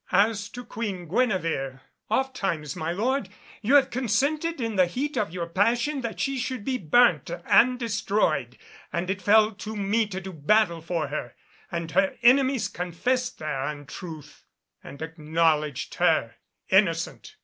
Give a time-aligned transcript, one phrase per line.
[0.13, 3.29] As to Queen Guenevere, ofttimes, my lord,
[3.61, 7.77] you have consented in the heat of your passion that she should be burnt and
[7.77, 8.57] destroyed,
[8.91, 11.35] and it fell to me to do battle for her,
[11.71, 14.43] and her enemies confessed their untruth,
[14.83, 16.33] and acknowledged her
[16.69, 17.35] innocent.